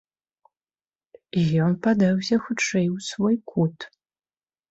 [1.41, 3.77] І ён падаўся хутчэй у свой кут.